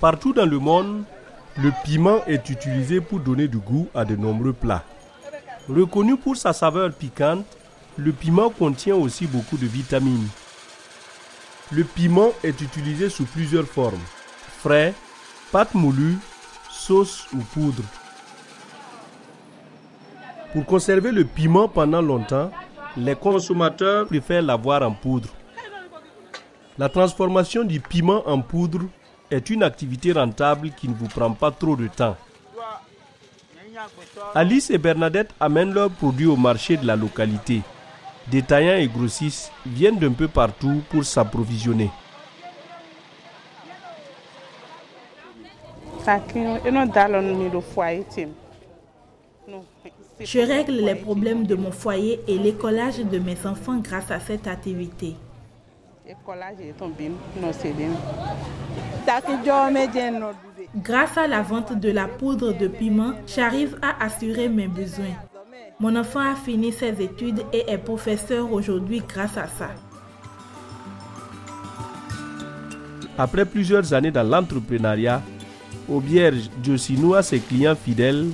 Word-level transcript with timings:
Partout 0.00 0.34
dans 0.34 0.44
le 0.44 0.58
monde, 0.58 1.04
le 1.56 1.72
piment 1.84 2.22
est 2.26 2.50
utilisé 2.50 3.00
pour 3.00 3.20
donner 3.20 3.48
du 3.48 3.56
goût 3.56 3.88
à 3.94 4.04
de 4.04 4.14
nombreux 4.14 4.52
plats. 4.52 4.84
Reconnu 5.68 6.16
pour 6.18 6.36
sa 6.36 6.52
saveur 6.52 6.92
piquante, 6.92 7.46
le 7.96 8.12
piment 8.12 8.50
contient 8.50 8.94
aussi 8.94 9.26
beaucoup 9.26 9.56
de 9.56 9.66
vitamines. 9.66 10.28
Le 11.72 11.82
piment 11.82 12.32
est 12.44 12.60
utilisé 12.60 13.08
sous 13.08 13.24
plusieurs 13.24 13.64
formes 13.64 14.04
frais, 14.58 14.94
pâte 15.50 15.74
moulue, 15.74 16.18
sauce 16.70 17.26
ou 17.32 17.38
poudre. 17.38 17.82
Pour 20.52 20.66
conserver 20.66 21.10
le 21.10 21.24
piment 21.24 21.68
pendant 21.68 22.02
longtemps, 22.02 22.50
les 22.96 23.14
consommateurs 23.14 24.06
préfèrent 24.06 24.42
l'avoir 24.42 24.82
en 24.82 24.92
poudre. 24.92 25.30
La 26.78 26.88
transformation 26.90 27.64
du 27.64 27.80
piment 27.80 28.22
en 28.28 28.40
poudre 28.42 28.80
est 29.30 29.50
une 29.50 29.62
activité 29.62 30.12
rentable 30.12 30.70
qui 30.70 30.88
ne 30.88 30.94
vous 30.94 31.08
prend 31.08 31.32
pas 31.32 31.50
trop 31.50 31.76
de 31.76 31.88
temps. 31.88 32.16
Alice 34.34 34.70
et 34.70 34.78
Bernadette 34.78 35.30
amènent 35.38 35.72
leurs 35.72 35.90
produits 35.90 36.26
au 36.26 36.36
marché 36.36 36.76
de 36.76 36.86
la 36.86 36.96
localité. 36.96 37.62
Détaillants 38.28 38.78
et 38.78 38.88
grossistes 38.88 39.52
viennent 39.66 39.98
d'un 39.98 40.12
peu 40.12 40.28
partout 40.28 40.82
pour 40.90 41.04
s'approvisionner. 41.04 41.90
Je 50.20 50.38
règle 50.40 50.72
les 50.72 50.94
problèmes 50.94 51.46
de 51.46 51.54
mon 51.54 51.70
foyer 51.70 52.20
et 52.26 52.38
l'écolage 52.38 52.98
de 52.98 53.18
mes 53.18 53.36
enfants 53.46 53.76
grâce 53.78 54.10
à 54.10 54.20
cette 54.20 54.46
activité. 54.46 55.14
Grâce 60.76 61.16
à 61.16 61.26
la 61.26 61.42
vente 61.42 61.78
de 61.78 61.90
la 61.90 62.06
poudre 62.06 62.52
de 62.52 62.66
piment, 62.66 63.12
j'arrive 63.26 63.78
à 63.80 64.04
assurer 64.04 64.48
mes 64.48 64.68
besoins. 64.68 65.14
Mon 65.78 65.94
enfant 65.96 66.20
a 66.20 66.34
fini 66.34 66.72
ses 66.72 67.00
études 67.02 67.42
et 67.52 67.70
est 67.70 67.78
professeur 67.78 68.52
aujourd'hui 68.52 69.02
grâce 69.06 69.36
à 69.36 69.46
ça. 69.46 69.70
Après 73.18 73.44
plusieurs 73.44 73.94
années 73.94 74.10
dans 74.10 74.22
l'entrepreneuriat, 74.22 75.22
Aubierge 75.88 76.50
Josinou 76.62 77.14
a 77.14 77.22
ses 77.22 77.38
clients 77.38 77.76
fidèles 77.76 78.26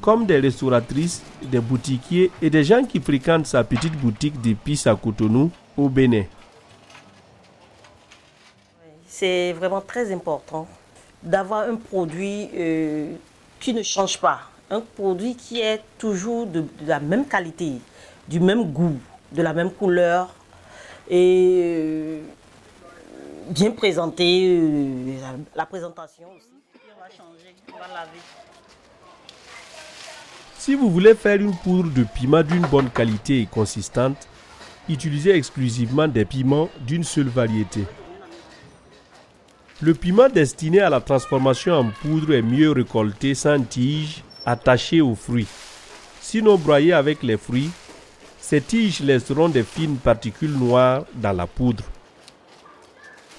comme 0.00 0.26
des 0.26 0.38
restauratrices, 0.38 1.22
des 1.50 1.60
boutiquiers 1.60 2.30
et 2.40 2.50
des 2.50 2.62
gens 2.62 2.84
qui 2.84 3.00
fréquentent 3.00 3.46
sa 3.46 3.64
petite 3.64 3.96
boutique 3.96 4.40
d'épices 4.40 4.86
à 4.86 4.94
Cotonou 4.94 5.50
au 5.76 5.88
Bénin. 5.88 6.24
C'est 9.16 9.52
vraiment 9.52 9.80
très 9.80 10.12
important 10.12 10.66
d'avoir 11.22 11.68
un 11.68 11.76
produit 11.76 12.50
euh, 12.52 13.12
qui 13.60 13.72
ne 13.72 13.80
change 13.84 14.18
pas, 14.18 14.40
un 14.68 14.80
produit 14.80 15.36
qui 15.36 15.60
est 15.60 15.80
toujours 15.98 16.48
de, 16.48 16.64
la 16.84 16.98
même 16.98 17.24
qualité, 17.24 17.74
du 18.26 18.40
même 18.40 18.72
goût, 18.72 18.98
de 19.30 19.40
la 19.40 19.52
même 19.52 19.70
couleur 19.70 20.34
et 21.08 21.60
euh, 21.62 22.22
bien 23.50 23.70
présenté, 23.70 24.48
euh, 24.48 25.16
la, 25.54 25.66
présentation 25.66 26.26
aussi. 26.36 26.48
Va 26.98 27.08
changer, 27.08 27.54
va 27.68 27.94
laver. 27.94 28.18
Si 30.58 30.74
vous 30.74 30.90
voulez 30.90 31.14
faire 31.14 31.40
une 31.40 31.54
poudre 31.54 31.90
de 31.90 32.02
piment 32.02 32.42
d'une 32.42 32.66
bonne 32.66 32.90
qualité 32.90 33.42
et 33.42 33.46
consistante, 33.46 34.26
utilisez 34.88 35.36
exclusivement 35.36 36.08
des 36.08 36.24
piments 36.24 36.68
d'une 36.80 37.04
seule 37.04 37.28
variété. 37.28 37.84
Le 39.84 39.92
piment 39.92 40.30
destiné 40.30 40.80
à 40.80 40.88
la 40.88 41.02
transformation 41.02 41.74
en 41.74 41.90
poudre 41.90 42.32
est 42.32 42.40
mieux 42.40 42.70
récolté 42.70 43.34
sans 43.34 43.60
tige 43.60 44.24
attachée 44.46 45.02
aux 45.02 45.14
fruits. 45.14 45.46
Sinon 46.22 46.56
broyé 46.56 46.94
avec 46.94 47.22
les 47.22 47.36
fruits, 47.36 47.68
ces 48.40 48.62
tiges 48.62 49.00
laisseront 49.00 49.50
des 49.50 49.62
fines 49.62 49.98
particules 49.98 50.56
noires 50.56 51.04
dans 51.12 51.34
la 51.36 51.46
poudre. 51.46 51.84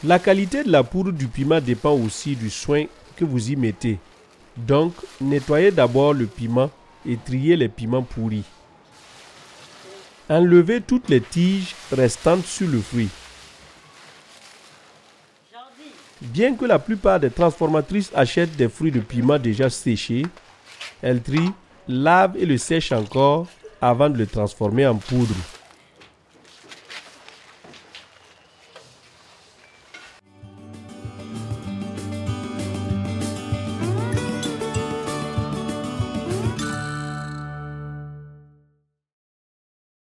La 0.03 0.19
qualité 0.19 0.63
de 0.63 0.72
la 0.72 0.83
poudre 0.83 1.11
du 1.11 1.25
piment 1.25 1.59
dépend 1.59 1.94
aussi 1.94 2.35
du 2.35 2.51
soin 2.51 2.83
que 3.16 3.25
vous 3.25 3.50
y 3.50 3.56
mettez. 3.56 3.97
Donc, 4.56 4.94
nettoyez 5.19 5.72
d'abord 5.72 6.13
le 6.13 6.27
piment 6.27 6.69
et 7.07 7.17
trier 7.17 7.56
les 7.56 7.69
piments 7.69 8.03
pourris. 8.03 8.45
Enlevez 10.29 10.81
toutes 10.81 11.09
les 11.09 11.22
tiges 11.22 11.73
restantes 11.91 12.45
sur 12.45 12.67
le 12.67 12.81
fruit. 12.81 13.09
Bien 16.22 16.56
que 16.56 16.66
la 16.66 16.80
plupart 16.80 17.19
des 17.19 17.30
transformatrices 17.30 18.12
achètent 18.16 18.56
des 18.56 18.69
fruits 18.69 18.91
de 18.91 19.00
piment 19.00 19.38
déjà 19.38 19.69
séchés, 19.69 20.25
elles 21.02 21.22
trient, 21.22 21.52
lavent 21.88 22.38
et 22.38 22.46
le 22.46 22.58
sèchent 22.58 22.94
encore 22.94 23.47
avant 23.81 24.09
de 24.09 24.18
le 24.18 24.25
transformer 24.25 24.88
en 24.88 24.96
poudre. 24.96 25.36